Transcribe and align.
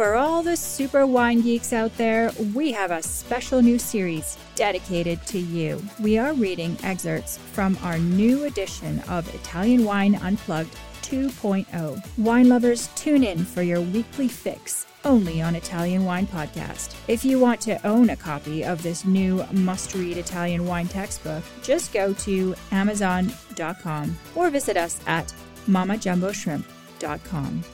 For 0.00 0.16
all 0.16 0.42
the 0.42 0.56
super 0.56 1.04
wine 1.04 1.42
geeks 1.42 1.74
out 1.74 1.94
there, 1.98 2.32
we 2.54 2.72
have 2.72 2.90
a 2.90 3.02
special 3.02 3.60
new 3.60 3.78
series 3.78 4.38
dedicated 4.54 5.20
to 5.26 5.38
you. 5.38 5.82
We 6.00 6.16
are 6.16 6.32
reading 6.32 6.78
excerpts 6.82 7.36
from 7.52 7.76
our 7.82 7.98
new 7.98 8.44
edition 8.44 9.00
of 9.10 9.28
Italian 9.34 9.84
Wine 9.84 10.14
Unplugged 10.14 10.74
2.0. 11.02 12.02
Wine 12.16 12.48
lovers, 12.48 12.88
tune 12.94 13.22
in 13.22 13.44
for 13.44 13.60
your 13.60 13.82
weekly 13.82 14.26
fix 14.26 14.86
only 15.04 15.42
on 15.42 15.54
Italian 15.54 16.06
Wine 16.06 16.26
Podcast. 16.26 16.96
If 17.06 17.22
you 17.22 17.38
want 17.38 17.60
to 17.60 17.86
own 17.86 18.08
a 18.08 18.16
copy 18.16 18.64
of 18.64 18.82
this 18.82 19.04
new 19.04 19.44
must 19.52 19.94
read 19.94 20.16
Italian 20.16 20.64
wine 20.64 20.88
textbook, 20.88 21.44
just 21.62 21.92
go 21.92 22.14
to 22.14 22.54
Amazon.com 22.72 24.16
or 24.34 24.48
visit 24.48 24.78
us 24.78 24.98
at 25.06 25.34
MammaJumboShrimp.com. 25.68 27.64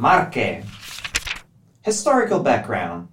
Marche. 0.00 0.62
Historical 1.82 2.38
background. 2.38 3.08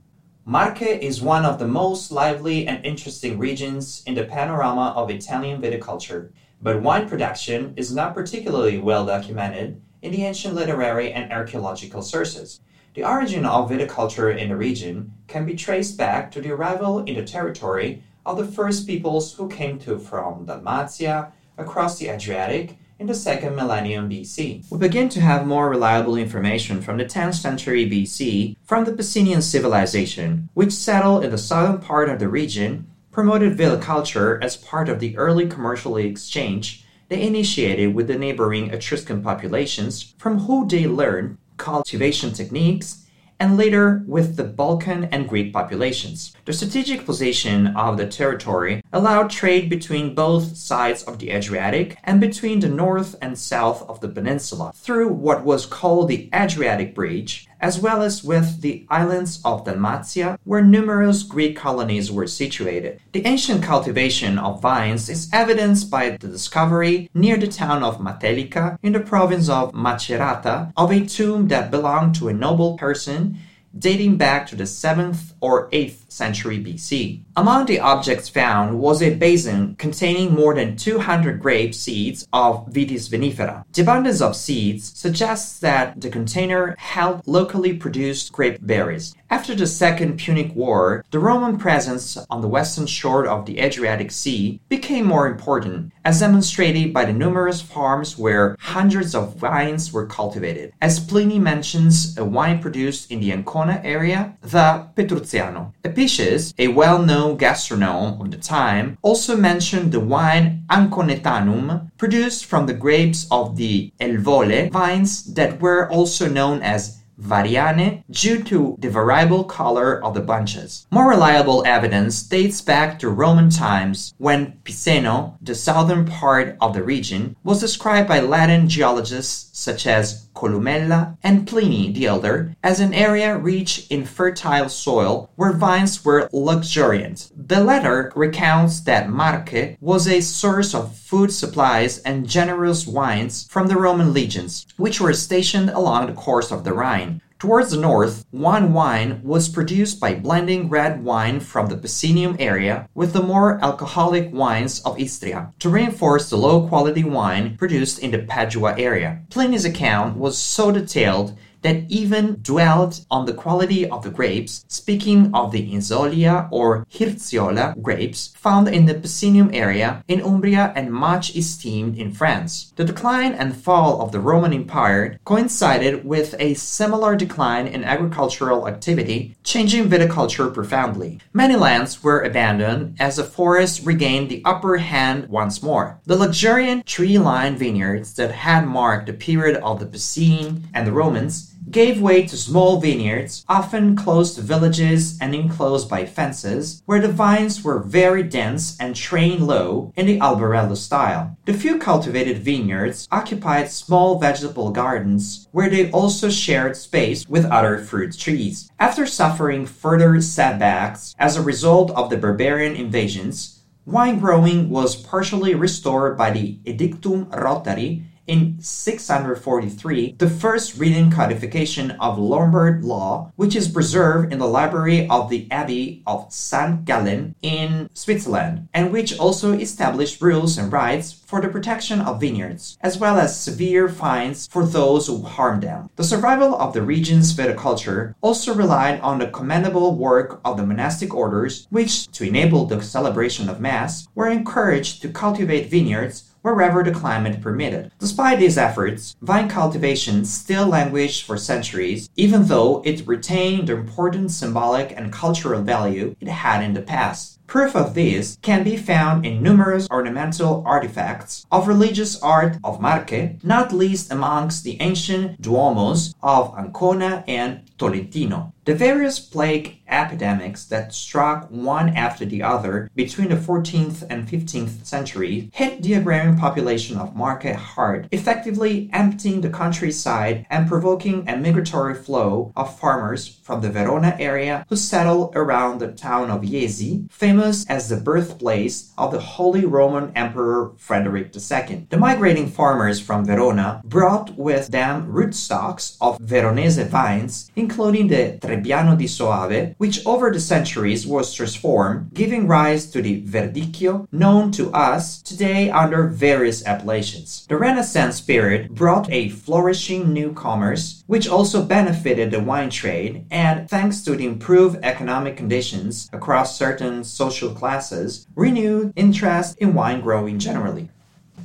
Marche 0.45 0.83
is 0.83 1.19
one 1.19 1.43
of 1.43 1.57
the 1.57 1.67
most 1.67 2.11
lively 2.11 2.67
and 2.67 2.85
interesting 2.85 3.39
regions 3.39 4.03
in 4.05 4.13
the 4.13 4.25
panorama 4.25 4.93
of 4.95 5.09
Italian 5.09 5.59
viticulture, 5.59 6.31
but 6.61 6.83
wine 6.83 7.09
production 7.09 7.73
is 7.75 7.91
not 7.91 8.13
particularly 8.13 8.77
well 8.77 9.03
documented 9.03 9.81
in 10.03 10.11
the 10.11 10.25
ancient 10.25 10.53
literary 10.53 11.11
and 11.11 11.33
archaeological 11.33 12.03
sources. 12.03 12.59
The 12.93 13.03
origin 13.03 13.47
of 13.47 13.71
viticulture 13.71 14.37
in 14.37 14.49
the 14.49 14.55
region 14.55 15.11
can 15.25 15.43
be 15.43 15.55
traced 15.55 15.97
back 15.97 16.29
to 16.33 16.39
the 16.39 16.51
arrival 16.51 16.99
in 17.05 17.15
the 17.15 17.23
territory 17.23 18.03
of 18.27 18.37
the 18.37 18.45
first 18.45 18.85
peoples 18.85 19.33
who 19.33 19.49
came 19.49 19.79
to 19.79 19.97
from 19.97 20.45
Dalmatia 20.45 21.33
across 21.57 21.97
the 21.97 22.09
Adriatic 22.09 22.77
in 22.99 23.07
the 23.07 23.13
second 23.13 23.55
millennium 23.55 24.09
BC. 24.09 24.69
We 24.71 24.77
begin 24.77 25.09
to 25.09 25.21
have 25.21 25.45
more 25.45 25.69
reliable 25.69 26.15
information 26.15 26.81
from 26.81 26.97
the 26.97 27.05
10th 27.05 27.35
century 27.35 27.89
BC 27.89 28.55
from 28.63 28.85
the 28.85 28.93
Picenian 28.93 29.41
civilization, 29.41 30.49
which 30.53 30.71
settled 30.71 31.25
in 31.25 31.31
the 31.31 31.37
southern 31.37 31.79
part 31.79 32.09
of 32.09 32.19
the 32.19 32.29
region, 32.29 32.87
promoted 33.11 33.57
viticulture 33.57 34.41
as 34.43 34.57
part 34.57 34.89
of 34.89 34.99
the 34.99 35.17
early 35.17 35.47
commercial 35.47 35.97
exchange 35.97 36.85
they 37.07 37.21
initiated 37.21 37.93
with 37.93 38.07
the 38.07 38.17
neighboring 38.17 38.71
Etruscan 38.71 39.21
populations, 39.21 40.15
from 40.17 40.39
whom 40.39 40.67
they 40.67 40.87
learned 40.87 41.37
cultivation 41.57 42.33
techniques 42.33 43.04
and 43.39 43.57
later 43.57 44.03
with 44.07 44.35
the 44.35 44.43
Balkan 44.43 45.05
and 45.05 45.27
Greek 45.27 45.51
populations. 45.51 46.35
The 46.45 46.53
strategic 46.53 47.05
position 47.05 47.67
of 47.67 47.97
the 47.97 48.07
territory 48.07 48.81
allowed 48.93 49.29
trade 49.29 49.69
between 49.69 50.15
both 50.15 50.55
sides 50.55 51.03
of 51.03 51.19
the 51.19 51.31
Adriatic 51.31 51.97
and 52.03 52.21
between 52.21 52.59
the 52.59 52.69
north 52.69 53.15
and 53.21 53.37
south 53.37 53.87
of 53.89 53.99
the 53.99 54.09
peninsula 54.09 54.71
through 54.75 55.09
what 55.09 55.43
was 55.43 55.65
called 55.65 56.07
the 56.07 56.29
Adriatic 56.33 56.95
Bridge, 56.95 57.47
as 57.59 57.79
well 57.79 58.01
as 58.01 58.23
with 58.23 58.61
the 58.61 58.85
islands 58.89 59.39
of 59.43 59.65
Dalmatia, 59.65 60.39
where 60.43 60.61
numerous 60.61 61.23
Greek 61.23 61.55
colonies 61.55 62.11
were 62.11 62.27
situated. 62.27 62.99
The 63.11 63.25
ancient 63.25 63.63
cultivation 63.63 64.37
of 64.37 64.61
vines 64.61 65.09
is 65.09 65.29
evidenced 65.31 65.89
by 65.89 66.11
the 66.11 66.27
discovery 66.27 67.09
near 67.13 67.37
the 67.37 67.47
town 67.47 67.83
of 67.83 67.99
Matelica 67.99 68.77
in 68.83 68.93
the 68.93 68.99
province 68.99 69.49
of 69.49 69.73
Macerata 69.73 70.71
of 70.75 70.91
a 70.91 71.05
tomb 71.05 71.47
that 71.47 71.71
belonged 71.71 72.15
to 72.15 72.29
a 72.29 72.33
noble 72.33 72.77
person 72.77 73.37
dating 73.77 74.15
back 74.17 74.47
to 74.47 74.55
the 74.55 74.63
7th 74.63 75.33
or 75.41 75.69
8th 75.71 76.04
century 76.15 76.63
BC. 76.63 77.21
Among 77.35 77.65
the 77.65 77.79
objects 77.79 78.29
found 78.29 78.79
was 78.79 79.01
a 79.01 79.15
basin 79.15 79.75
containing 79.75 80.33
more 80.33 80.53
than 80.55 80.77
200 80.77 81.41
grape 81.41 81.75
seeds 81.75 82.27
of 82.31 82.67
Vitis 82.67 83.09
vinifera. 83.09 83.65
The 83.73 83.81
abundance 83.81 84.21
of 84.21 84.35
seeds 84.35 84.97
suggests 84.97 85.59
that 85.59 85.99
the 85.99 86.09
container 86.09 86.75
held 86.77 87.21
locally 87.27 87.73
produced 87.73 88.31
grape 88.31 88.59
berries. 88.61 89.15
After 89.29 89.55
the 89.55 89.67
Second 89.67 90.17
Punic 90.17 90.55
War, 90.55 91.03
the 91.11 91.19
Roman 91.19 91.57
presence 91.57 92.17
on 92.29 92.41
the 92.41 92.47
western 92.47 92.85
shore 92.85 93.27
of 93.27 93.45
the 93.45 93.59
Adriatic 93.59 94.11
Sea 94.11 94.61
became 94.69 95.05
more 95.05 95.27
important, 95.27 95.91
as 96.05 96.19
demonstrated 96.19 96.93
by 96.93 97.05
the 97.05 97.13
numerous 97.13 97.61
farms 97.61 98.17
where 98.17 98.55
hundreds 98.59 99.15
of 99.15 99.35
vines 99.35 99.91
were 99.91 100.05
cultivated. 100.05 100.73
As 100.79 100.99
Pliny 100.99 101.39
mentions 101.39 102.17
a 102.17 102.23
wine 102.23 102.59
produced 102.59 103.11
in 103.11 103.19
the 103.19 103.33
Ancona 103.33 103.81
area, 103.83 104.37
the 104.41 104.87
Petruziano. 104.95 105.73
Apicius, 106.05 106.53
a 106.59 106.67
well-known 106.67 107.35
gastronome 107.35 108.21
of 108.21 108.29
the 108.29 108.37
time, 108.37 108.95
also 109.01 109.35
mentioned 109.35 109.91
the 109.91 109.99
wine 109.99 110.63
Anconetanum, 110.69 111.89
produced 111.97 112.45
from 112.45 112.67
the 112.67 112.75
grapes 112.75 113.25
of 113.31 113.55
the 113.55 113.91
Elvole 113.99 114.69
vines 114.71 115.33
that 115.33 115.59
were 115.59 115.89
also 115.89 116.29
known 116.29 116.61
as 116.61 117.01
variane 117.21 118.03
due 118.09 118.43
to 118.43 118.75
the 118.79 118.89
variable 118.89 119.43
color 119.43 120.03
of 120.03 120.13
the 120.13 120.21
bunches. 120.21 120.85
More 120.91 121.09
reliable 121.09 121.63
evidence 121.65 122.21
dates 122.23 122.61
back 122.61 122.99
to 122.99 123.09
Roman 123.09 123.49
times 123.49 124.13
when 124.17 124.59
Piceno, 124.63 125.37
the 125.41 125.55
southern 125.55 126.05
part 126.05 126.57
of 126.61 126.73
the 126.73 126.83
region, 126.83 127.35
was 127.43 127.59
described 127.59 128.07
by 128.07 128.19
Latin 128.19 128.67
geologists 128.67 129.49
such 129.57 129.87
as 129.87 130.27
Columella 130.35 131.17
and 131.23 131.47
Pliny 131.47 131.91
the 131.91 132.05
Elder 132.05 132.55
as 132.61 132.79
an 132.79 132.93
area 132.93 133.37
rich 133.37 133.87
in 133.89 134.05
fertile 134.05 134.67
soil 134.67 135.29
where 135.35 135.53
vines 135.53 136.03
were 136.03 136.29
luxuriant. 136.33 137.31
The 137.35 137.63
latter 137.63 138.11
recounts 138.15 138.81
that 138.81 139.09
Marche 139.09 139.77
was 139.79 140.07
a 140.07 140.19
source 140.21 140.75
of 140.75 140.95
food 140.95 141.31
supplies 141.31 141.99
and 141.99 142.27
generous 142.27 142.85
wines 142.85 143.47
from 143.49 143.67
the 143.67 143.77
Roman 143.77 144.13
legions, 144.13 144.65
which 144.75 144.99
were 144.99 145.13
stationed 145.13 145.69
along 145.69 146.07
the 146.07 146.13
course 146.13 146.51
of 146.51 146.63
the 146.65 146.73
Rhine. 146.73 147.04
Towards 147.37 147.71
the 147.71 147.81
north, 147.81 148.25
one 148.31 148.71
wine 148.71 149.19
was 149.21 149.49
produced 149.49 149.99
by 149.99 150.15
blending 150.15 150.69
red 150.69 151.03
wine 151.03 151.41
from 151.41 151.67
the 151.67 151.75
Picenium 151.75 152.37
area 152.39 152.87
with 152.95 153.11
the 153.11 153.21
more 153.21 153.59
alcoholic 153.61 154.33
wines 154.33 154.79
of 154.81 154.97
Istria 154.97 155.51
to 155.59 155.69
reinforce 155.69 156.29
the 156.29 156.37
low 156.37 156.65
quality 156.65 157.03
wine 157.03 157.57
produced 157.57 157.99
in 157.99 158.11
the 158.11 158.19
Padua 158.19 158.79
area. 158.79 159.21
Pliny's 159.29 159.65
account 159.65 160.15
was 160.15 160.37
so 160.37 160.71
detailed 160.71 161.37
that 161.65 161.83
even 161.89 162.37
dwelt 162.43 163.03
on 163.09 163.25
the 163.25 163.33
quality 163.33 163.89
of 163.89 164.03
the 164.03 164.11
grapes, 164.11 164.63
speaking 164.67 165.33
of 165.33 165.51
the 165.51 165.73
Inzolia 165.73 166.47
or 166.51 166.85
Hirziola 166.91 167.81
grapes 167.81 168.27
found 168.37 168.67
in 168.67 168.85
the 168.85 168.93
Picenium 168.93 169.49
area 169.51 170.03
in 170.07 170.21
Umbria 170.21 170.71
and 170.75 170.93
much 170.93 171.35
esteemed 171.35 171.97
in 171.97 172.11
France. 172.11 172.71
The 172.75 172.83
decline 172.83 173.33
and 173.33 173.57
fall 173.57 173.99
of 173.99 174.11
the 174.11 174.19
Roman 174.19 174.53
Empire 174.53 175.19
coincided 175.25 176.05
with 176.05 176.35
a 176.37 176.53
similar 176.53 177.15
decline 177.15 177.65
in 177.65 177.83
agricultural 177.83 178.67
activity, 178.67 179.35
changing 179.43 179.89
viticulture 179.89 180.53
profoundly. 180.53 181.19
Many 181.33 181.55
lands 181.55 182.03
were 182.03 182.21
abandoned 182.21 182.95
as 182.99 183.15
the 183.15 183.23
forests 183.23 183.81
regained 183.81 184.29
the 184.29 184.43
upper 184.45 184.77
hand 184.77 185.29
once 185.29 185.63
more. 185.63 185.99
The 186.05 186.15
luxuriant 186.15 186.85
tree-lined 186.85 187.57
vineyards 187.57 188.13
that 188.17 188.31
had 188.31 188.67
marked 188.67 189.07
the 189.07 189.13
period 189.13 189.57
of 189.63 189.79
the 189.79 189.87
Picene 189.87 190.61
and 190.71 190.85
the 190.85 190.91
Romans 190.91 191.54
gave 191.69 192.01
way 192.01 192.25
to 192.25 192.37
small 192.37 192.79
vineyards, 192.79 193.43
often 193.47 193.95
close 193.95 194.35
to 194.35 194.41
villages 194.41 195.17
and 195.19 195.33
enclosed 195.33 195.89
by 195.89 196.05
fences, 196.05 196.81
where 196.85 197.01
the 197.01 197.11
vines 197.11 197.63
were 197.63 197.79
very 197.79 198.23
dense 198.23 198.77
and 198.79 198.95
trained 198.95 199.45
low 199.45 199.91
in 199.95 200.05
the 200.05 200.19
Albarello 200.19 200.75
style. 200.75 201.37
The 201.45 201.53
few 201.53 201.77
cultivated 201.77 202.39
vineyards 202.39 203.07
occupied 203.11 203.69
small 203.71 204.19
vegetable 204.19 204.71
gardens, 204.71 205.47
where 205.51 205.69
they 205.69 205.91
also 205.91 206.29
shared 206.29 206.77
space 206.77 207.27
with 207.27 207.45
other 207.45 207.77
fruit 207.77 208.17
trees. 208.17 208.69
After 208.79 209.05
suffering 209.05 209.65
further 209.65 210.21
setbacks 210.21 211.15
as 211.17 211.35
a 211.35 211.41
result 211.41 211.91
of 211.91 212.09
the 212.09 212.17
barbarian 212.17 212.75
invasions, 212.75 213.61
wine 213.85 214.19
growing 214.19 214.69
was 214.69 214.95
partially 214.95 215.53
restored 215.53 216.17
by 216.17 216.31
the 216.31 216.57
Edictum 216.65 217.29
Rothari 217.29 218.03
in 218.27 218.57
643 218.59 220.15
the 220.17 220.29
first 220.29 220.77
written 220.77 221.11
codification 221.11 221.91
of 221.91 222.17
Lombard 222.17 222.83
law, 222.83 223.31
which 223.35 223.55
is 223.55 223.67
preserved 223.67 224.31
in 224.31 224.39
the 224.39 224.47
library 224.47 225.07
of 225.09 225.29
the 225.29 225.47
Abbey 225.51 226.03
of 226.07 226.31
St. 226.31 226.85
Gallen 226.85 227.35
in 227.41 227.89
Switzerland, 227.93 228.67
and 228.73 228.91
which 228.91 229.17
also 229.17 229.53
established 229.53 230.21
rules 230.21 230.57
and 230.57 230.71
rights 230.71 231.11
for 231.11 231.41
the 231.41 231.49
protection 231.49 232.01
of 232.01 232.19
vineyards, 232.19 232.77
as 232.81 232.97
well 232.97 233.17
as 233.17 233.39
severe 233.39 233.89
fines 233.89 234.47
for 234.47 234.65
those 234.65 235.07
who 235.07 235.21
harm 235.21 235.59
them. 235.61 235.89
The 235.95 236.03
survival 236.03 236.55
of 236.55 236.73
the 236.73 236.81
region's 236.81 237.33
viticulture 237.33 238.15
also 238.21 238.53
relied 238.53 238.99
on 239.01 239.19
the 239.19 239.27
commendable 239.27 239.95
work 239.95 240.39
of 240.45 240.57
the 240.57 240.65
monastic 240.65 241.13
orders, 241.13 241.67
which, 241.69 242.07
to 242.11 242.23
enable 242.23 242.65
the 242.65 242.81
celebration 242.81 243.49
of 243.49 243.59
Mass, 243.59 244.07
were 244.15 244.29
encouraged 244.29 245.01
to 245.01 245.09
cultivate 245.09 245.69
vineyards 245.69 246.34
wherever 246.45 246.83
the 246.83 246.91
climate 246.91 247.41
permitted. 247.41 247.91
Despite 247.97 248.37
these 248.37 248.55
efforts, 248.55 249.15
vine 249.19 249.49
cultivation 249.49 250.23
still 250.25 250.67
languished 250.67 251.23
for 251.23 251.37
centuries, 251.37 252.07
even 252.15 252.45
though 252.45 252.83
it 252.85 253.07
retained 253.07 253.67
the 253.67 253.73
important 253.73 254.29
symbolic 254.29 254.93
and 254.95 255.11
cultural 255.11 255.63
value 255.63 256.15
it 256.21 256.27
had 256.27 256.63
in 256.63 256.75
the 256.75 256.83
past. 256.83 257.34
Proof 257.47 257.75
of 257.75 257.93
this 257.93 258.37
can 258.41 258.63
be 258.63 258.75
found 258.75 259.25
in 259.25 259.41
numerous 259.41 259.87
ornamental 259.89 260.63
artifacts 260.65 261.45
of 261.51 261.67
religious 261.67 262.21
art 262.21 262.57
of 262.63 262.81
Marche, 262.81 263.37
not 263.43 263.71
least 263.71 264.11
amongst 264.11 264.63
the 264.63 264.81
ancient 264.81 265.41
duomos 265.41 266.13
of 266.23 266.53
Ancona 266.57 267.23
and 267.27 267.61
Tolentino. 267.77 268.51
The 268.65 268.73
various 268.73 269.19
plague 269.19 269.81
epidemics 269.87 270.65
that 270.65 270.91
struck 270.91 271.51
one 271.51 271.89
after 271.89 272.25
the 272.25 272.41
other 272.41 272.89
between 272.95 273.29
the 273.29 273.35
14th 273.35 274.03
and 274.09 274.27
15th 274.27 274.83
centuries 274.83 275.49
hit 275.53 275.83
the 275.83 275.93
agrarian 275.93 276.35
population 276.35 276.97
of 276.97 277.15
Marche 277.15 277.53
hard, 277.53 278.09
effectively 278.11 278.89
emptying 278.91 279.41
the 279.41 279.51
countryside 279.51 280.47
and 280.49 280.67
provoking 280.67 281.29
a 281.29 281.37
migratory 281.37 281.93
flow 281.93 282.51
of 282.55 282.79
farmers 282.79 283.27
from 283.27 283.61
the 283.61 283.69
Verona 283.69 284.15
area 284.19 284.65
who 284.67 284.75
settled 284.75 285.35
around 285.35 285.77
the 285.77 285.91
town 285.91 286.31
of 286.31 286.41
Jesi, 286.41 287.07
famous 287.11 287.34
as 287.41 287.89
the 287.89 287.97
birthplace 287.97 288.91
of 288.97 289.11
the 289.11 289.19
Holy 289.19 289.65
Roman 289.65 290.11
Emperor 290.15 290.71
Frederick 290.77 291.35
II. 291.35 291.87
The 291.89 291.97
migrating 291.97 292.47
farmers 292.47 292.99
from 292.99 293.25
Verona 293.25 293.81
brought 293.83 294.37
with 294.37 294.67
them 294.69 295.11
rootstocks 295.11 295.97
of 295.99 296.17
Veronese 296.19 296.77
vines, 296.87 297.51
including 297.55 298.07
the 298.07 298.37
Trebbiano 298.41 298.97
di 298.97 299.07
Soave, 299.07 299.75
which 299.77 300.05
over 300.05 300.31
the 300.31 300.39
centuries 300.39 301.05
was 301.05 301.33
transformed, 301.33 302.13
giving 302.13 302.47
rise 302.47 302.89
to 302.91 303.01
the 303.01 303.21
Verdicchio, 303.23 304.07
known 304.11 304.51
to 304.51 304.71
us 304.71 305.21
today 305.21 305.69
under 305.69 306.07
various 306.07 306.65
appellations. 306.65 307.45
The 307.47 307.57
Renaissance 307.57 308.21
period 308.21 308.73
brought 308.73 309.11
a 309.11 309.29
flourishing 309.29 310.13
new 310.13 310.33
commerce, 310.33 311.03
which 311.07 311.27
also 311.27 311.63
benefited 311.63 312.31
the 312.31 312.39
wine 312.39 312.69
trade, 312.69 313.25
and 313.29 313.69
thanks 313.69 314.03
to 314.03 314.15
the 314.15 314.25
improved 314.25 314.79
economic 314.83 315.35
conditions 315.35 316.09
across 316.13 316.57
certain 316.57 317.03
social 317.03 317.24
classes, 317.53 318.27
renewed 318.35 318.93
interest 318.95 319.57
in 319.59 319.73
wine 319.73 320.01
growing 320.01 320.39
generally. 320.39 320.89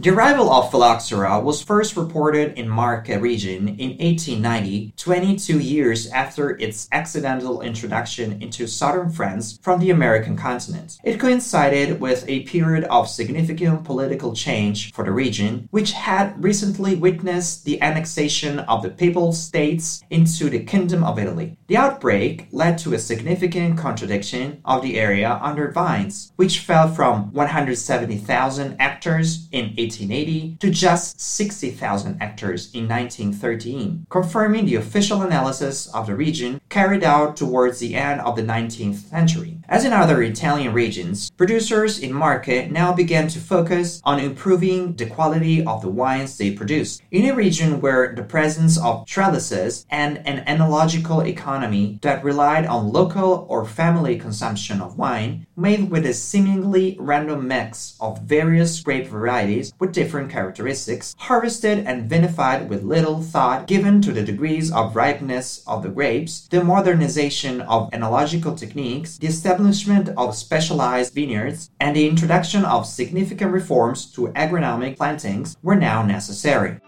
The 0.01 0.09
arrival 0.09 0.51
of 0.51 0.71
phylloxera 0.71 1.41
was 1.41 1.61
first 1.61 1.95
reported 1.95 2.59
in 2.59 2.71
Marca 2.71 3.21
region 3.21 3.69
in 3.69 3.99
1890, 3.99 4.95
22 4.97 5.59
years 5.59 6.07
after 6.07 6.57
its 6.57 6.89
accidental 6.91 7.61
introduction 7.61 8.41
into 8.41 8.67
southern 8.67 9.11
France 9.11 9.59
from 9.61 9.79
the 9.79 9.91
American 9.91 10.39
continent. 10.39 10.97
It 11.05 11.21
coincided 11.21 12.01
with 12.01 12.25
a 12.27 12.45
period 12.45 12.85
of 12.85 13.11
significant 13.11 13.85
political 13.85 14.33
change 14.33 14.91
for 14.95 15.05
the 15.05 15.13
region, 15.13 15.69
which 15.71 15.93
had 15.93 16.43
recently 16.43 16.95
witnessed 16.95 17.67
the 17.67 17.83
annexation 17.83 18.61
of 18.61 18.83
the 18.83 18.89
Papal 18.89 19.35
States 19.35 20.03
into 20.09 20.49
the 20.49 20.65
Kingdom 20.65 21.05
of 21.05 21.19
Italy. 21.19 21.59
The 21.67 21.77
outbreak 21.77 22.49
led 22.53 22.79
to 22.79 22.95
a 22.95 22.99
significant 22.99 23.77
contradiction 23.77 24.63
of 24.65 24.81
the 24.81 24.99
area 24.99 25.39
under 25.43 25.71
vines, 25.71 26.33
which 26.37 26.61
fell 26.61 26.89
from 26.89 27.35
170,000 27.35 28.81
hectares 28.81 29.47
in 29.53 29.75
1880 29.91 30.57
to 30.61 30.71
just 30.71 31.21
60,000 31.21 32.21
hectares 32.21 32.73
in 32.73 32.89
1913, 32.89 34.07
confirming 34.09 34.67
the 34.67 34.77
official 34.77 35.23
analysis 35.23 35.87
of 35.89 36.07
the 36.07 36.15
region 36.15 36.61
carried 36.69 37.03
out 37.03 37.37
towards 37.37 37.81
the 37.81 37.97
end 37.97 38.21
of 38.21 38.37
the 38.37 38.43
19th 38.43 39.09
century. 39.11 39.59
As 39.71 39.85
in 39.85 39.93
other 39.93 40.21
Italian 40.21 40.73
regions, 40.73 41.31
producers 41.31 42.01
in 42.01 42.13
Marche 42.13 42.69
now 42.73 42.93
began 42.93 43.29
to 43.29 43.39
focus 43.39 44.03
on 44.03 44.19
improving 44.19 44.97
the 44.97 45.07
quality 45.07 45.65
of 45.65 45.81
the 45.81 45.89
wines 45.89 46.37
they 46.37 46.51
produce. 46.51 47.01
In 47.13 47.31
a 47.31 47.37
region 47.37 47.81
where 47.81 48.13
the 48.13 48.25
presence 48.25 48.77
of 48.77 49.07
trellises 49.07 49.87
and 49.89 50.27
an 50.27 50.43
analogical 50.49 51.21
economy 51.21 52.01
that 52.03 52.25
relied 52.25 52.67
on 52.67 52.93
local 52.93 53.47
or 53.49 53.65
family 53.65 54.19
consumption 54.19 54.81
of 54.81 54.99
wine, 54.99 55.47
made 55.57 55.89
with 55.89 56.05
a 56.05 56.15
seemingly 56.15 56.97
random 56.99 57.47
mix 57.47 57.95
of 58.01 58.23
various 58.23 58.81
grape 58.81 59.07
varieties 59.07 59.73
with 59.79 59.93
different 59.93 60.31
characteristics, 60.31 61.15
harvested 61.17 61.87
and 61.87 62.11
vinified 62.11 62.67
with 62.67 62.83
little 62.83 63.23
thought 63.23 63.69
given 63.69 64.03
to 64.03 64.11
the 64.11 64.23
degrees 64.25 64.73
of 64.73 64.97
ripeness 64.97 65.63
of 65.69 65.85
the 65.85 65.89
grapes, 65.89 66.49
the 66.49 66.65
modernization 66.65 67.61
of 67.61 67.89
oenological 67.93 68.59
techniques, 68.59 69.19
the 69.19 69.29
establishment 69.67 70.17
of 70.17 70.35
specialized 70.35 71.15
vineyards, 71.15 71.71
and 71.81 71.95
the 71.95 72.09
introduction 72.09 72.65
of 72.65 72.87
significant 72.87 73.53
reforms 73.53 74.11
to 74.13 74.29
agronomic 74.29 74.97
plantings 74.97 75.57
were 75.63 75.77
now 75.77 76.03
necessary. 76.03 76.79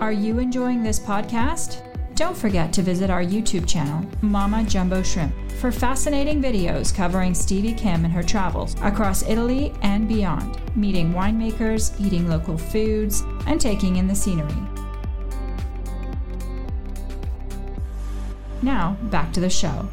Are 0.00 0.12
you 0.12 0.38
enjoying 0.38 0.82
this 0.82 0.98
podcast? 0.98 1.86
Don't 2.16 2.36
forget 2.36 2.72
to 2.74 2.82
visit 2.82 3.08
our 3.08 3.22
YouTube 3.22 3.66
channel, 3.66 4.04
Mamma 4.20 4.64
Jumbo 4.64 5.02
Shrimp, 5.02 5.34
for 5.52 5.70
fascinating 5.70 6.42
videos 6.42 6.94
covering 6.94 7.34
Stevie 7.34 7.72
Kim 7.72 8.04
and 8.04 8.12
her 8.12 8.22
travels 8.22 8.74
across 8.82 9.22
Italy 9.28 9.72
and 9.82 10.08
beyond, 10.08 10.60
meeting 10.76 11.12
winemakers, 11.12 11.98
eating 12.00 12.28
local 12.28 12.58
foods, 12.58 13.22
and 13.46 13.60
taking 13.60 13.96
in 13.96 14.06
the 14.06 14.14
scenery. 14.14 14.69
Now, 18.62 18.96
back 19.10 19.32
to 19.32 19.40
the 19.40 19.50
show. 19.50 19.88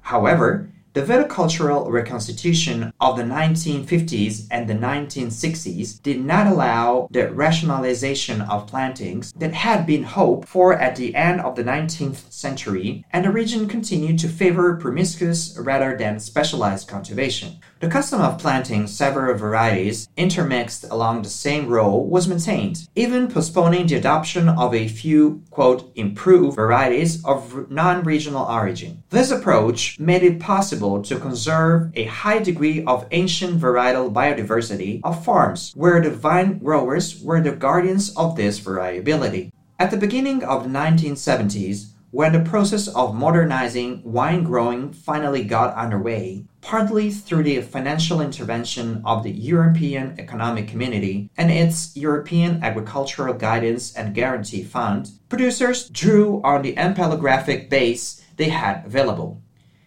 However, 0.00 0.68
the 0.94 1.02
viticultural 1.02 1.90
reconstitution 1.90 2.92
of 3.00 3.16
the 3.16 3.24
1950s 3.24 4.46
and 4.48 4.68
the 4.68 4.74
1960s 4.74 6.00
did 6.00 6.24
not 6.24 6.46
allow 6.46 7.08
the 7.10 7.32
rationalization 7.32 8.40
of 8.42 8.68
plantings 8.68 9.32
that 9.32 9.52
had 9.52 9.86
been 9.86 10.04
hoped 10.04 10.46
for 10.46 10.72
at 10.72 10.94
the 10.94 11.16
end 11.16 11.40
of 11.40 11.56
the 11.56 11.64
19th 11.64 12.30
century, 12.30 13.04
and 13.12 13.24
the 13.24 13.32
region 13.32 13.66
continued 13.66 14.20
to 14.20 14.28
favor 14.28 14.76
promiscuous 14.76 15.58
rather 15.58 15.96
than 15.96 16.20
specialized 16.20 16.86
cultivation. 16.86 17.58
The 17.84 17.90
custom 17.90 18.22
of 18.22 18.38
planting 18.38 18.86
several 18.86 19.36
varieties 19.36 20.08
intermixed 20.16 20.84
along 20.84 21.20
the 21.20 21.28
same 21.28 21.68
row 21.68 21.94
was 21.94 22.26
maintained, 22.26 22.88
even 22.96 23.28
postponing 23.28 23.86
the 23.86 23.96
adoption 23.96 24.48
of 24.48 24.74
a 24.74 24.88
few, 24.88 25.42
quote, 25.50 25.92
improved 25.94 26.56
varieties 26.56 27.22
of 27.26 27.70
non 27.70 28.02
regional 28.02 28.46
origin. 28.46 29.02
This 29.10 29.30
approach 29.30 30.00
made 30.00 30.22
it 30.22 30.40
possible 30.40 31.02
to 31.02 31.20
conserve 31.20 31.90
a 31.94 32.04
high 32.04 32.38
degree 32.38 32.82
of 32.86 33.06
ancient 33.10 33.60
varietal 33.60 34.10
biodiversity 34.10 35.02
of 35.04 35.22
farms, 35.22 35.74
where 35.76 36.00
the 36.00 36.08
vine 36.08 36.60
growers 36.60 37.20
were 37.22 37.42
the 37.42 37.52
guardians 37.52 38.08
of 38.16 38.34
this 38.34 38.60
variability. 38.60 39.52
At 39.78 39.90
the 39.90 39.98
beginning 39.98 40.42
of 40.42 40.62
the 40.62 40.70
1970s, 40.70 41.88
when 42.14 42.30
the 42.30 42.48
process 42.48 42.86
of 42.86 43.12
modernizing 43.12 44.00
wine 44.04 44.44
growing 44.44 44.92
finally 44.92 45.42
got 45.42 45.74
underway, 45.74 46.44
partly 46.60 47.10
through 47.10 47.42
the 47.42 47.60
financial 47.60 48.20
intervention 48.20 49.02
of 49.04 49.24
the 49.24 49.32
European 49.32 50.14
Economic 50.20 50.68
Community 50.68 51.28
and 51.36 51.50
its 51.50 51.96
European 51.96 52.62
Agricultural 52.62 53.34
Guidance 53.34 53.92
and 53.96 54.14
Guarantee 54.14 54.62
Fund, 54.62 55.10
producers 55.28 55.88
drew 55.88 56.40
on 56.44 56.62
the 56.62 56.76
ampelographic 56.76 57.68
base 57.68 58.22
they 58.36 58.48
had 58.48 58.86
available. 58.86 59.42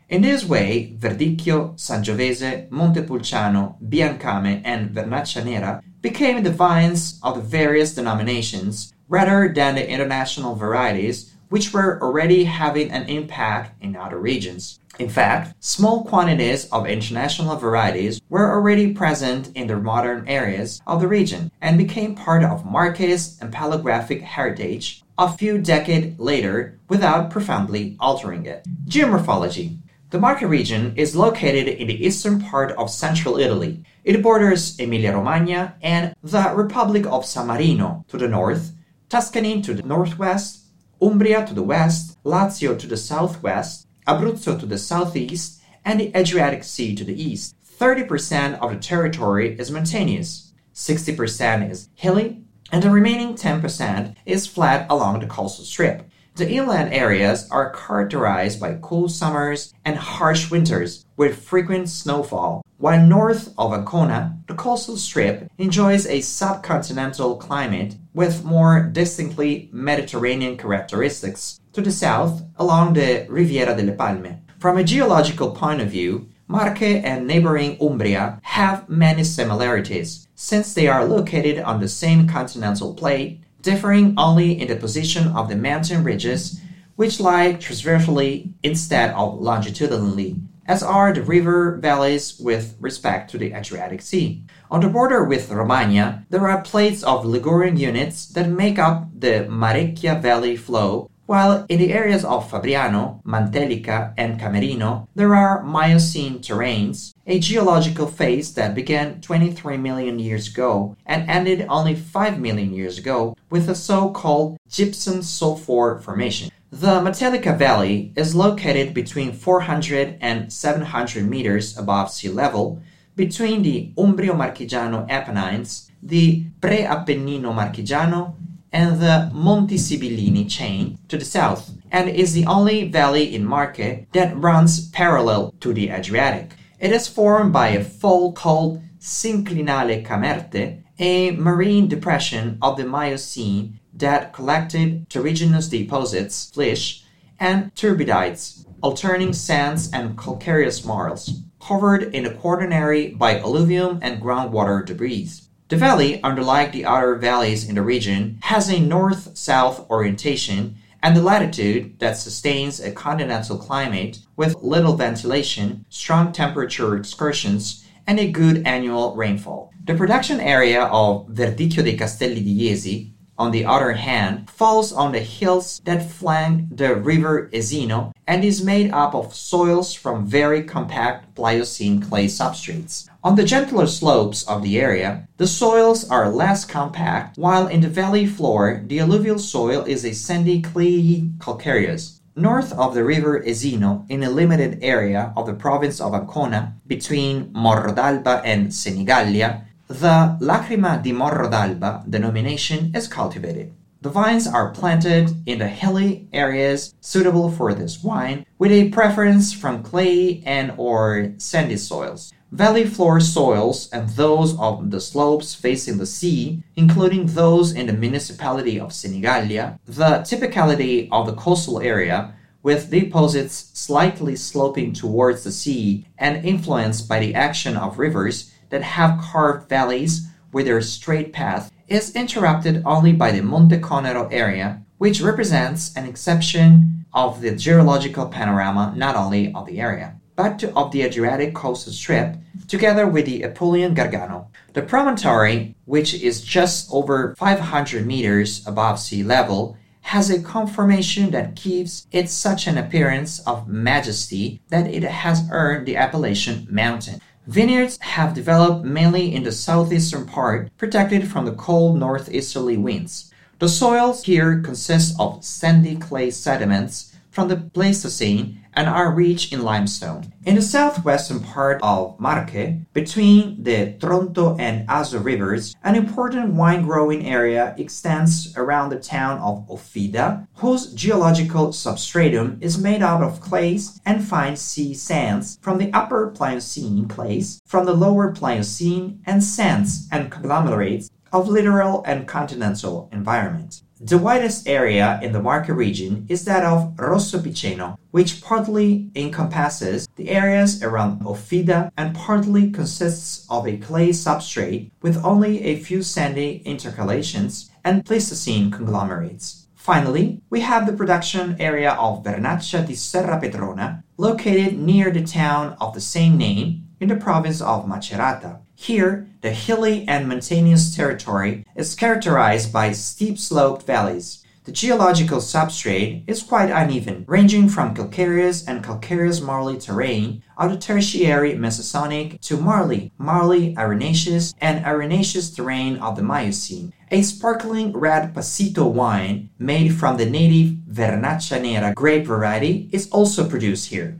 In 0.09 0.21
this 0.21 0.43
way, 0.43 0.97
Verdicchio, 0.99 1.75
Sangiovese, 1.75 2.69
Montepulciano, 2.69 3.77
Biancame, 3.81 4.61
and 4.65 4.89
Vernaccia 4.89 5.45
Nera 5.45 5.81
became 6.01 6.43
the 6.43 6.51
vines 6.51 7.21
of 7.23 7.35
the 7.35 7.41
various 7.41 7.95
denominations 7.95 8.91
rather 9.07 9.53
than 9.53 9.75
the 9.75 9.89
international 9.89 10.55
varieties 10.55 11.33
which 11.49 11.73
were 11.73 12.01
already 12.01 12.43
having 12.43 12.91
an 12.91 13.07
impact 13.09 13.81
in 13.81 13.95
other 13.95 14.19
regions. 14.19 14.79
In 14.99 15.09
fact, 15.09 15.53
small 15.63 16.03
quantities 16.03 16.65
of 16.71 16.87
international 16.87 17.55
varieties 17.55 18.19
were 18.29 18.51
already 18.51 18.93
present 18.93 19.51
in 19.55 19.67
the 19.67 19.77
modern 19.77 20.27
areas 20.27 20.81
of 20.87 21.01
the 21.01 21.07
region 21.07 21.51
and 21.61 21.77
became 21.77 22.15
part 22.15 22.43
of 22.43 22.65
Marche's 22.65 23.37
ampelographic 23.39 24.21
heritage 24.21 25.03
a 25.19 25.31
few 25.31 25.57
decades 25.57 26.19
later 26.19 26.79
without 26.89 27.29
profoundly 27.29 27.95
altering 27.99 28.45
it. 28.45 28.65
Geomorphology 28.87 29.77
The 30.09 30.19
Marche 30.19 30.43
region 30.43 30.93
is 30.95 31.15
located 31.15 31.67
in 31.67 31.87
the 31.87 32.05
eastern 32.05 32.41
part 32.41 32.71
of 32.71 32.89
central 32.89 33.37
Italy. 33.37 33.83
It 34.03 34.23
borders 34.23 34.79
Emilia-Romagna 34.79 35.75
and 35.81 36.15
the 36.23 36.53
Republic 36.55 37.05
of 37.05 37.25
San 37.25 37.47
Marino 37.47 38.05
to 38.07 38.17
the 38.17 38.27
north, 38.27 38.73
Tuscany 39.09 39.61
to 39.61 39.73
the 39.73 39.83
northwest, 39.83 40.66
Umbria 41.01 41.45
to 41.45 41.53
the 41.53 41.63
west, 41.63 42.17
Lazio 42.23 42.77
to 42.77 42.87
the 42.87 42.97
southwest, 42.97 43.87
Abruzzo 44.07 44.59
to 44.59 44.65
the 44.65 44.77
southeast, 44.77 45.61
and 45.85 45.99
the 45.99 46.11
Adriatic 46.15 46.63
Sea 46.63 46.95
to 46.95 47.03
the 47.03 47.21
east. 47.21 47.55
30% 47.79 48.59
of 48.59 48.71
the 48.71 48.77
territory 48.77 49.55
is 49.59 49.69
mountainous, 49.69 50.53
60% 50.73 51.69
is 51.69 51.89
hilly, 51.95 52.43
and 52.71 52.83
the 52.83 52.89
remaining 52.89 53.35
10% 53.35 54.15
is 54.25 54.47
flat 54.47 54.87
along 54.89 55.19
the 55.19 55.27
coastal 55.27 55.63
strip. 55.63 56.09
The 56.35 56.49
inland 56.49 56.93
areas 56.93 57.47
are 57.49 57.71
characterized 57.71 58.59
by 58.59 58.77
cool 58.81 59.09
summers 59.09 59.73
and 59.85 59.97
harsh 59.97 60.51
winters 60.51 61.05
with 61.15 61.41
frequent 61.41 61.89
snowfall, 61.89 62.61
while 62.77 63.03
north 63.03 63.53
of 63.57 63.73
Ancona, 63.73 64.37
the 64.47 64.53
coastal 64.53 64.97
strip 64.97 65.49
enjoys 65.57 66.05
a 66.05 66.19
subcontinental 66.19 67.39
climate 67.39 67.95
with 68.17 68.43
more 68.43 68.81
distinctly 68.81 69.69
Mediterranean 69.71 70.57
characteristics 70.57 71.61
to 71.71 71.81
the 71.81 71.91
south 71.91 72.41
along 72.55 72.93
the 72.93 73.27
Riviera 73.29 73.75
delle 73.75 73.95
Palme. 73.95 74.41
From 74.57 74.79
a 74.79 74.83
geological 74.83 75.51
point 75.51 75.81
of 75.81 75.91
view, 75.91 76.27
Marche 76.47 76.81
and 76.81 77.27
neighboring 77.27 77.77
Umbria 77.79 78.39
have 78.41 78.89
many 78.89 79.23
similarities, 79.23 80.27
since 80.33 80.73
they 80.73 80.87
are 80.87 81.05
located 81.05 81.59
on 81.59 81.79
the 81.79 81.87
same 81.87 82.27
continental 82.27 82.95
plate 82.95 83.39
differing 83.61 84.15
only 84.17 84.59
in 84.59 84.67
the 84.67 84.75
position 84.75 85.27
of 85.27 85.47
the 85.47 85.55
mountain 85.55 86.03
ridges, 86.03 86.59
which 86.95 87.19
lie 87.19 87.53
transversely 87.53 88.51
instead 88.63 89.11
of 89.11 89.39
longitudinally, 89.39 90.37
as 90.67 90.83
are 90.83 91.13
the 91.13 91.23
river 91.23 91.77
valleys 91.81 92.37
with 92.39 92.75
respect 92.79 93.31
to 93.31 93.37
the 93.37 93.53
Adriatic 93.53 94.01
Sea. 94.01 94.43
On 94.69 94.81
the 94.81 94.89
border 94.89 95.23
with 95.23 95.49
Romagna, 95.49 96.25
there 96.29 96.47
are 96.47 96.61
plates 96.61 97.03
of 97.03 97.25
Ligurian 97.25 97.77
units 97.77 98.27
that 98.27 98.49
make 98.49 98.77
up 98.77 99.07
the 99.17 99.47
Marecchia 99.49 100.21
Valley 100.21 100.57
flow 100.57 101.09
while 101.27 101.65
in 101.67 101.77
the 101.77 101.91
areas 101.91 102.23
of 102.23 102.49
Fabriano, 102.49 103.21
Matelica, 103.25 104.13
and 104.17 104.39
Camerino, 104.39 105.07
there 105.13 105.35
are 105.35 105.61
Miocene 105.61 106.39
terrains, 106.39 107.13
a 107.27 107.37
geological 107.37 108.07
phase 108.07 108.53
that 108.53 108.73
began 108.73 109.19
23 109.19 109.75
million 109.75 110.19
years 110.19 110.47
ago 110.47 110.95
and 111.05 111.29
ended 111.29 111.65
only 111.67 111.95
5 111.95 112.39
million 112.39 112.73
years 112.73 112.97
ago 112.97 113.35
with 113.49 113.69
a 113.69 113.75
so 113.75 114.09
called 114.09 114.57
gypsum 114.69 115.21
sulfur 115.21 115.99
formation. 115.99 116.49
The 116.71 116.99
Matelica 116.99 117.57
Valley 117.57 118.11
is 118.17 118.35
located 118.35 118.93
between 118.93 119.31
400 119.31 120.17
and 120.19 120.51
700 120.51 121.25
meters 121.25 121.77
above 121.77 122.11
sea 122.11 122.27
level 122.27 122.81
between 123.15 123.63
the 123.63 123.93
Umbrio 123.97 124.35
Marchigiano 124.35 125.09
Apennines, 125.09 125.89
the 126.03 126.43
Pre-Appennino 126.59 127.53
Marchigiano, 127.53 128.35
and 128.73 128.99
the 128.99 129.31
Monti 129.33 129.77
Sibillini 129.77 130.49
chain 130.49 130.99
to 131.07 131.17
the 131.17 131.23
south, 131.23 131.71
and 131.89 132.09
is 132.09 132.33
the 132.33 132.45
only 132.45 132.89
valley 132.89 133.33
in 133.33 133.45
Marche 133.45 134.05
that 134.11 134.35
runs 134.35 134.89
parallel 134.89 135.53
to 135.61 135.73
the 135.73 135.89
Adriatic. 135.89 136.51
It 136.81 136.91
is 136.91 137.07
formed 137.07 137.53
by 137.53 137.69
a 137.69 137.83
fault 137.83 138.35
called 138.35 138.83
Synclinale 138.99 140.05
Camerte, 140.05 140.83
a 140.99 141.31
marine 141.31 141.87
depression 141.87 142.57
of 142.61 142.77
the 142.77 142.85
Miocene 142.85 143.79
that 143.93 144.33
collected 144.33 145.09
terrigenous 145.09 145.67
deposits, 145.69 146.51
flysch, 146.51 147.03
and 147.39 147.73
turbidites, 147.75 148.65
alternating 148.81 149.33
sands 149.33 149.91
and 149.91 150.17
calcareous 150.17 150.85
marls, 150.85 151.41
covered 151.59 152.03
in 152.15 152.23
the 152.23 152.33
quaternary 152.33 153.09
by 153.09 153.39
alluvium 153.39 153.99
and 154.01 154.21
groundwater 154.21 154.85
debris. 154.85 155.29
The 155.69 155.75
valley, 155.75 156.21
unlike 156.23 156.71
the 156.71 156.85
other 156.85 157.15
valleys 157.15 157.67
in 157.67 157.75
the 157.75 157.81
region, 157.81 158.37
has 158.41 158.69
a 158.69 158.79
north 158.79 159.37
south 159.37 159.89
orientation 159.89 160.77
and 161.03 161.15
the 161.15 161.21
latitude 161.21 161.99
that 161.99 162.17
sustains 162.17 162.79
a 162.79 162.91
continental 162.91 163.57
climate 163.57 164.19
with 164.35 164.55
little 164.61 164.95
ventilation, 164.95 165.85
strong 165.89 166.31
temperature 166.31 166.95
excursions, 166.95 167.86
and 168.07 168.19
a 168.19 168.31
good 168.31 168.65
annual 168.65 169.15
rainfall. 169.15 169.71
The 169.85 169.95
production 169.95 170.39
area 170.39 170.85
of 170.85 171.27
Verdicchio 171.27 171.83
dei 171.83 171.95
Castelli 171.95 172.41
di 172.41 172.57
Jesi 172.57 173.13
on 173.37 173.51
the 173.51 173.65
other 173.65 173.93
hand, 173.93 174.49
falls 174.49 174.91
on 174.91 175.11
the 175.11 175.19
hills 175.19 175.79
that 175.85 176.09
flank 176.09 176.75
the 176.75 176.95
river 176.95 177.49
Esino 177.53 178.11
and 178.25 178.43
is 178.43 178.63
made 178.63 178.91
up 178.91 179.13
of 179.13 179.33
soils 179.33 179.93
from 179.93 180.25
very 180.25 180.63
compact 180.63 181.35
Pliocene 181.35 182.01
clay 182.01 182.25
substrates. 182.25 183.07
On 183.23 183.35
the 183.35 183.43
gentler 183.43 183.87
slopes 183.87 184.43
of 184.47 184.63
the 184.63 184.79
area, 184.79 185.27
the 185.37 185.47
soils 185.47 186.09
are 186.09 186.29
less 186.29 186.65
compact, 186.65 187.37
while 187.37 187.67
in 187.67 187.81
the 187.81 187.89
valley 187.89 188.25
floor, 188.25 188.83
the 188.87 188.99
alluvial 188.99 189.39
soil 189.39 189.83
is 189.83 190.03
a 190.03 190.13
sandy 190.13 190.61
clayey 190.61 191.31
calcareous. 191.39 192.16
North 192.37 192.71
of 192.73 192.93
the 192.93 193.03
river 193.03 193.41
Esino, 193.41 194.05
in 194.09 194.21
a 194.21 194.29
limited 194.29 194.77
area 194.83 195.33
of 195.35 195.47
the 195.47 195.55
province 195.55 195.99
of 195.99 196.13
Ancona, 196.13 196.75
between 196.85 197.51
Morro 197.51 197.91
d'Alba 197.91 198.43
and 198.45 198.67
Senigallia, 198.67 199.65
the 199.87 200.37
Lacrima 200.39 201.01
di 201.01 201.11
Morro 201.11 201.49
d'Alba 201.49 202.03
denomination 202.07 202.91
is 202.93 203.07
cultivated. 203.07 203.73
The 203.99 204.09
vines 204.09 204.45
are 204.45 204.69
planted 204.69 205.31
in 205.47 205.57
the 205.57 205.67
hilly 205.67 206.27
areas 206.31 206.93
suitable 207.01 207.49
for 207.49 207.73
this 207.73 208.03
wine, 208.03 208.45
with 208.59 208.71
a 208.71 208.89
preference 208.89 209.53
from 209.53 209.81
clay 209.81 210.43
and 210.45 210.71
or 210.77 211.33
sandy 211.37 211.77
soils. 211.77 212.31
Valley 212.51 212.85
floor 212.85 213.19
soils 213.19 213.89
and 213.91 214.07
those 214.09 214.57
of 214.59 214.91
the 214.91 215.01
slopes 215.01 215.55
facing 215.55 215.97
the 215.97 216.05
sea, 216.05 216.63
including 216.75 217.25
those 217.25 217.73
in 217.73 217.87
the 217.87 217.93
municipality 217.93 218.79
of 218.79 218.91
Senigallia, 218.91 219.79
the 219.85 220.23
typicality 220.23 221.09
of 221.11 221.25
the 221.25 221.33
coastal 221.33 221.79
area, 221.81 222.35
with 222.61 222.91
deposits 222.91 223.71
slightly 223.73 224.35
sloping 224.35 224.93
towards 224.93 225.43
the 225.43 225.51
sea 225.51 226.05
and 226.19 226.45
influenced 226.45 227.09
by 227.09 227.19
the 227.19 227.33
action 227.33 227.75
of 227.75 227.97
rivers, 227.97 228.53
that 228.69 228.83
have 228.83 229.19
carved 229.19 229.67
valleys 229.67 230.27
with 230.51 230.65
their 230.65 230.81
straight 230.81 231.33
path 231.33 231.71
is 231.87 232.15
interrupted 232.15 232.83
only 232.85 233.13
by 233.13 233.31
the 233.31 233.41
Monte 233.41 233.77
Conero 233.79 234.27
area, 234.31 234.81
which 234.97 235.21
represents 235.21 235.95
an 235.95 236.05
exception 236.05 237.05
of 237.13 237.41
the 237.41 237.55
geological 237.55 238.27
panorama 238.27 238.93
not 238.95 239.15
only 239.15 239.53
of 239.53 239.65
the 239.65 239.79
area, 239.79 240.19
but 240.35 240.63
of 240.75 240.91
the 240.91 241.01
Adriatic 241.01 241.55
coastal 241.55 241.93
strip, 241.93 242.35
together 242.67 243.07
with 243.07 243.25
the 243.25 243.41
Apulian 243.41 243.95
Gargano. 243.95 244.49
The 244.73 244.81
promontory, 244.81 245.75
which 245.85 246.13
is 246.13 246.41
just 246.41 246.89
over 246.91 247.33
500 247.37 248.05
meters 248.05 248.65
above 248.67 248.99
sea 248.99 249.23
level, 249.23 249.77
has 250.01 250.29
a 250.29 250.41
conformation 250.41 251.31
that 251.31 251.55
gives 251.55 252.07
it 252.11 252.29
such 252.29 252.67
an 252.67 252.77
appearance 252.77 253.39
of 253.39 253.67
majesty 253.67 254.61
that 254.69 254.87
it 254.87 255.03
has 255.03 255.43
earned 255.51 255.85
the 255.85 255.97
appellation 255.97 256.65
mountain. 256.69 257.19
Vineyards 257.47 257.97
have 258.01 258.33
developed 258.33 258.83
mainly 258.83 259.33
in 259.33 259.43
the 259.43 259.53
southeastern 259.53 260.25
part, 260.25 260.69
protected 260.77 261.29
from 261.29 261.45
the 261.45 261.53
cold 261.53 261.97
northeasterly 261.97 262.75
winds. 262.75 263.31
The 263.59 263.69
soils 263.69 264.25
here 264.25 264.59
consist 264.59 265.15
of 265.17 265.45
sandy 265.45 265.95
clay 265.95 266.29
sediments 266.29 267.15
from 267.31 267.47
the 267.47 267.55
Pleistocene 267.55 268.59
and 268.77 268.87
are 268.87 269.11
rich 269.11 269.51
in 269.51 269.63
limestone. 269.63 270.31
In 270.45 270.53
the 270.53 270.61
southwestern 270.61 271.39
part 271.39 271.79
of 271.81 272.17
Marche, 272.19 272.85
between 272.93 273.63
the 273.63 273.95
Tronto 273.99 274.55
and 274.59 274.87
Aso 274.87 275.21
rivers, 275.21 275.75
an 275.83 275.95
important 275.95 276.53
wine 276.53 276.83
growing 276.83 277.25
area 277.25 277.73
extends 277.79 278.55
around 278.55 278.89
the 278.89 278.99
town 278.99 279.39
of 279.39 279.67
Offida, 279.67 280.47
whose 280.57 280.93
geological 280.93 281.73
substratum 281.73 282.59
is 282.61 282.77
made 282.77 283.01
out 283.01 283.23
of 283.23 283.41
clays 283.41 283.99
and 284.05 284.23
fine 284.23 284.55
sea 284.55 284.93
sands 284.93 285.57
from 285.59 285.79
the 285.79 285.91
upper 285.91 286.29
Pliocene 286.29 287.07
clays, 287.07 287.59
from 287.65 287.85
the 287.85 287.95
lower 287.95 288.31
Pliocene, 288.31 289.19
and 289.25 289.43
sands 289.43 290.07
and 290.11 290.29
conglomerates 290.29 291.09
of 291.33 291.49
littoral 291.49 292.03
and 292.05 292.27
continental 292.27 293.09
environments. 293.11 293.83
The 293.99 294.19
widest 294.19 294.67
area 294.67 295.19
in 295.23 295.31
the 295.31 295.41
Marche 295.41 295.69
region 295.69 296.27
is 296.29 296.45
that 296.45 296.63
of 296.63 296.93
Rosso 296.99 297.39
Piceno, 297.39 297.97
which 298.11 298.41
partly 298.41 299.09
encompasses 299.15 300.07
the 300.17 300.29
areas 300.29 300.83
around 300.83 301.21
Offida 301.21 301.89
and 301.97 302.13
partly 302.13 302.69
consists 302.69 303.47
of 303.49 303.67
a 303.67 303.77
clay 303.77 304.09
substrate 304.09 304.91
with 305.01 305.25
only 305.25 305.63
a 305.63 305.79
few 305.79 306.03
sandy 306.03 306.61
intercalations 306.63 307.71
and 307.83 308.05
Pleistocene 308.05 308.69
conglomerates. 308.69 309.65
Finally, 309.73 310.41
we 310.51 310.61
have 310.61 310.85
the 310.85 310.93
production 310.93 311.55
area 311.59 311.93
of 311.93 312.23
Vernaccia 312.23 312.85
di 312.85 312.93
Serrapetrona, 312.93 314.03
located 314.17 314.77
near 314.77 315.09
the 315.09 315.23
town 315.23 315.75
of 315.81 315.95
the 315.95 316.01
same 316.01 316.37
name 316.37 316.83
in 316.99 317.07
the 317.07 317.15
province 317.15 317.61
of 317.61 317.87
Macerata. 317.87 318.59
Here, 318.79 319.27
the 319.41 319.49
hilly 319.49 320.07
and 320.07 320.29
mountainous 320.29 320.95
territory 320.95 321.65
is 321.75 321.95
characterized 321.95 322.71
by 322.71 322.91
steep 322.91 323.39
sloped 323.39 323.87
valleys. 323.87 324.43
The 324.65 324.71
geological 324.71 325.39
substrate 325.39 326.23
is 326.27 326.43
quite 326.43 326.69
uneven, 326.69 327.25
ranging 327.27 327.69
from 327.69 327.95
calcareous 327.95 328.67
and 328.67 328.83
calcareous 328.83 329.41
marly 329.41 329.79
terrain 329.79 330.43
of 330.57 330.79
tertiary 330.79 331.55
Mesozoic 331.55 332.39
to 332.41 332.57
marly, 332.57 333.11
marly 333.17 333.75
arenaceous, 333.75 334.53
and 334.61 334.85
arenaceous 334.85 335.49
terrain 335.49 335.97
of 335.97 336.15
the 336.15 336.21
Miocene. 336.23 336.93
A 337.09 337.23
sparkling 337.23 337.93
red 337.93 338.35
Passito 338.35 338.85
wine 338.85 339.49
made 339.57 339.95
from 339.95 340.17
the 340.17 340.29
native 340.29 340.77
Vernaccia 340.87 341.59
Nera 341.59 341.93
grape 341.95 342.27
variety 342.27 342.89
is 342.91 343.09
also 343.09 343.49
produced 343.49 343.89
here. 343.89 344.19